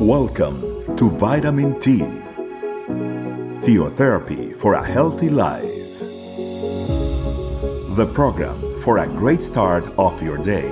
[0.00, 1.98] Welcome to Vitamin T,
[3.66, 5.64] Theotherapy for a Healthy Life.
[7.96, 10.70] The program for a great start of your day.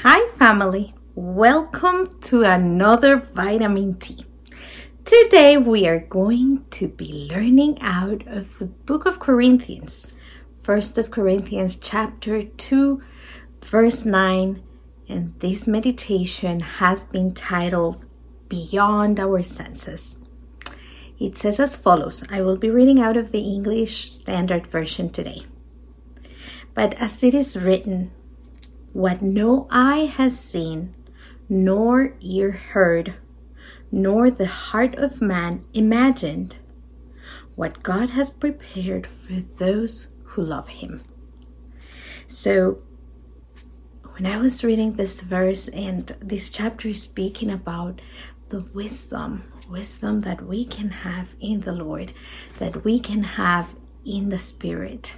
[0.00, 0.94] Hi, family.
[1.14, 4.24] Welcome to another Vitamin T.
[5.04, 10.14] Today we are going to be learning out of the book of Corinthians,
[10.62, 13.02] First of Corinthians chapter 2
[13.62, 14.62] verse 9,
[15.08, 18.04] and this meditation has been titled
[18.48, 20.18] Beyond Our Senses.
[21.18, 22.22] It says as follows.
[22.30, 25.46] I will be reading out of the English Standard Version today.
[26.74, 28.12] But as it is written,
[28.92, 30.94] what no eye has seen,
[31.48, 33.14] nor ear heard,
[33.90, 36.58] nor the heart of man imagined
[37.56, 41.02] what God has prepared for those who love Him.
[42.26, 42.82] So,
[44.14, 48.00] when I was reading this verse and this chapter is speaking about
[48.50, 52.12] the wisdom, wisdom that we can have in the Lord,
[52.58, 53.74] that we can have
[54.04, 55.16] in the Spirit.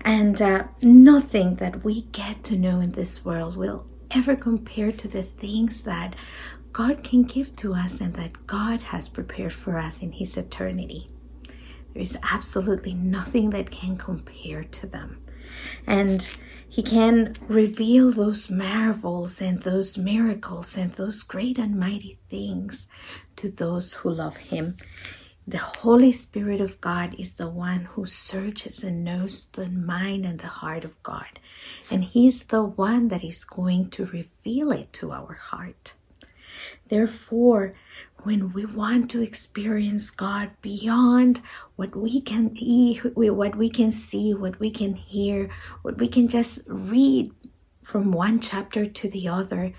[0.00, 5.08] And uh, nothing that we get to know in this world will ever compare to
[5.08, 6.14] the things that
[6.72, 11.08] God can give to us and that God has prepared for us in His eternity.
[11.94, 15.22] There is absolutely nothing that can compare to them.
[15.86, 16.36] And
[16.68, 22.88] He can reveal those marvels and those miracles and those great and mighty things
[23.36, 24.76] to those who love Him.
[25.46, 30.40] The Holy Spirit of God is the one who searches and knows the mind and
[30.40, 31.38] the heart of God.
[31.90, 35.92] And He's the one that is going to reveal it to our heart.
[36.88, 37.74] Therefore,
[38.22, 41.42] when we want to experience God beyond
[41.76, 45.50] what we can eat, what we can see, what we can hear,
[45.82, 47.32] what we can just read
[47.82, 49.72] from one chapter to the other,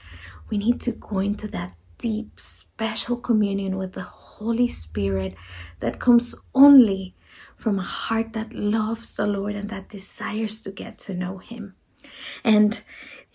[0.49, 5.35] we need to go into that deep, special communion with the Holy Spirit
[5.79, 7.15] that comes only
[7.55, 11.75] from a heart that loves the Lord and that desires to get to know Him.
[12.43, 12.81] And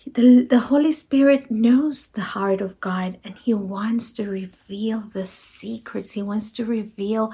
[0.06, 5.26] the, the Holy Spirit knows the heart of God and He wants to reveal the
[5.26, 6.12] secrets.
[6.12, 7.32] He wants to reveal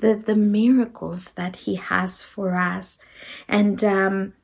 [0.00, 2.98] the, the miracles that He has for us.
[3.46, 4.34] And um,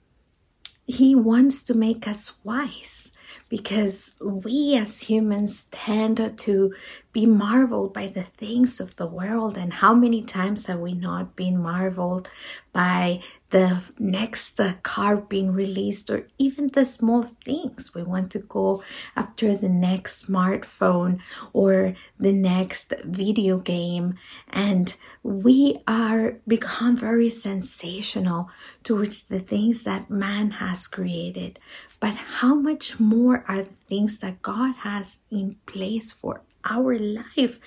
[0.87, 3.11] He wants to make us wise
[3.49, 6.75] because we as humans tend to
[7.15, 9.57] be marveled by the things of the world.
[9.57, 12.29] And how many times have we not been marveled
[12.73, 17.95] by the next uh, car being released or even the small things.
[17.95, 18.83] We want to go
[19.15, 21.21] after the next smartphone
[21.53, 24.93] or the next video game and
[25.23, 28.51] we are become very sensational
[28.83, 31.61] towards the things that man has created.
[32.01, 37.59] But how much more are the things that God has in place for our life.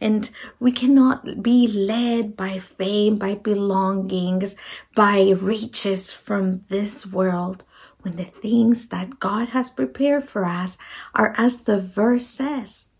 [0.00, 4.56] And we cannot be led by fame, by belongings,
[4.94, 7.64] by riches from this world
[8.06, 10.78] when the things that God has prepared for us
[11.14, 12.90] are, as the verse says,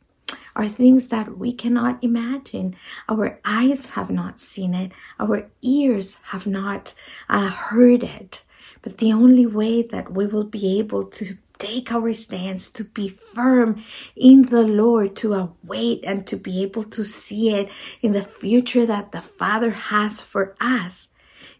[0.56, 2.74] are things that we cannot imagine.
[3.08, 4.90] Our eyes have not seen it,
[5.20, 6.92] our ears have not
[7.28, 8.42] uh, heard it.
[8.82, 13.08] But the only way that we will be able to take our stance, to be
[13.08, 13.84] firm
[14.16, 17.68] in the Lord, to await and to be able to see it
[18.02, 21.08] in the future that the Father has for us,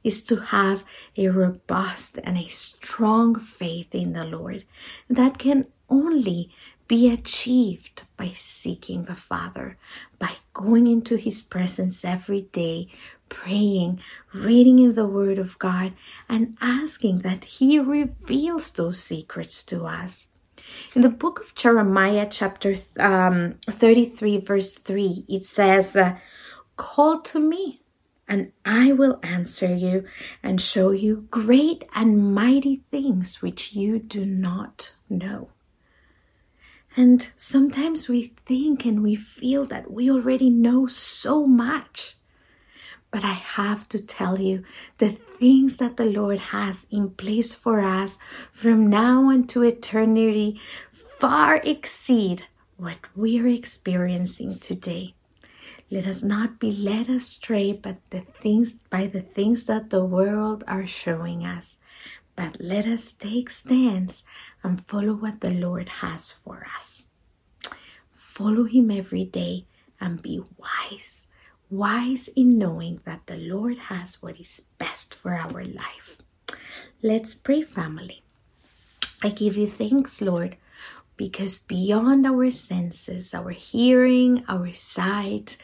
[0.05, 0.85] is to have
[1.17, 4.65] a robust and a strong faith in the Lord.
[5.11, 6.53] That can only
[6.89, 9.77] be achieved by seeking the Father,
[10.19, 12.89] by going into His presence every day,
[13.29, 14.01] praying,
[14.33, 15.93] reading in the Word of God,
[16.29, 20.33] and asking that He reveals those secrets to us.
[20.95, 26.17] In the book of Jeremiah, chapter um, 33, verse 3, it says, uh,
[26.77, 27.83] Call to me,
[28.29, 30.05] and I will answer you
[30.43, 35.51] and show you great and mighty things which you do not know.
[36.97, 42.17] And sometimes we think and we feel that we already know so much.
[43.17, 44.63] But I have to tell you,
[44.99, 48.19] the things that the Lord has in place for us
[48.53, 50.61] from now unto eternity
[50.93, 52.45] far exceed
[52.77, 55.15] what we are experiencing today.
[55.91, 60.63] Let us not be led astray by the things by the things that the world
[60.69, 61.79] are showing us,
[62.37, 64.25] but let us take stands
[64.63, 67.09] and follow what the Lord has for us.
[68.13, 69.65] Follow Him every day
[69.99, 71.29] and be wise
[71.71, 76.19] wise in knowing that the Lord has what is best for our life.
[77.03, 78.23] Let's pray, family.
[79.23, 80.57] I give you thanks, Lord,
[81.17, 85.57] because beyond our senses, our hearing, our sight,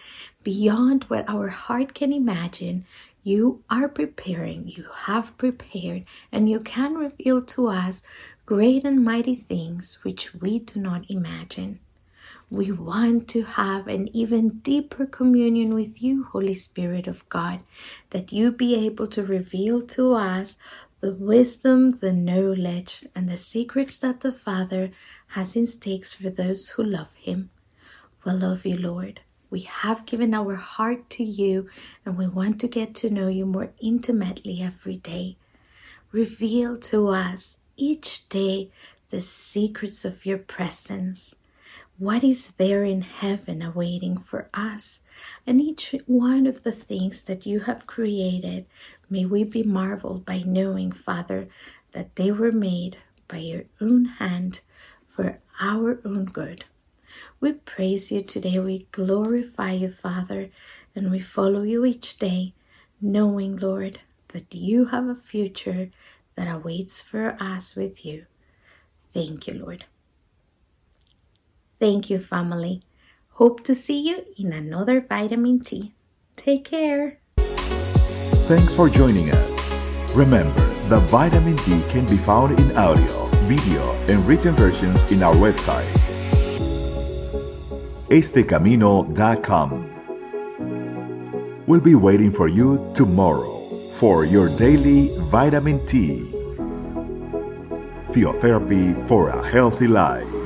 [0.42, 2.86] beyond what our heart can imagine,
[3.22, 8.02] you are preparing, you have prepared, and you can reveal to us
[8.46, 11.78] great and mighty things which we do not imagine.
[12.52, 17.62] We want to have an even deeper communion with you, Holy Spirit of God,
[18.10, 20.58] that you be able to reveal to us
[21.00, 24.90] the wisdom, the knowledge, and the secrets that the Father
[25.28, 27.48] has in stakes for those who love Him.
[28.22, 29.20] We love you, Lord.
[29.48, 31.70] We have given our heart to you,
[32.04, 35.38] and we want to get to know you more intimately every day.
[36.10, 38.68] Reveal to us each day
[39.08, 41.36] the secrets of your presence
[41.98, 45.00] what is there in heaven awaiting for us,
[45.46, 48.66] and each one of the things that you have created.
[49.08, 51.48] May we be marveled by knowing, Father,
[51.92, 52.98] that they were made
[53.28, 54.60] by your own hand
[55.08, 56.64] for our own good.
[57.40, 60.48] We praise you today, we glorify you, Father,
[60.94, 62.54] and we follow you each day,
[63.00, 65.90] knowing, Lord, that you have a future
[66.36, 68.26] that awaits for us with you.
[69.12, 69.84] Thank you, Lord.
[71.82, 72.80] Thank you, family.
[73.42, 75.94] Hope to see you in another vitamin T.
[76.36, 77.18] Take care.
[78.46, 80.14] Thanks for joining us.
[80.14, 85.34] Remember, the vitamin T can be found in audio, video, and written versions in our
[85.34, 85.90] website,
[88.10, 89.70] estecamino.com.
[91.66, 93.58] We'll be waiting for you tomorrow
[93.98, 96.30] for your daily vitamin T.
[98.12, 100.41] Theotherapy for a healthy life.